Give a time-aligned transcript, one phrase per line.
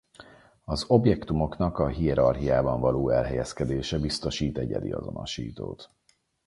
[0.65, 5.89] Az objektumoknak a hierarchiában való elhelyezkedése biztosít egyedi azonosítót.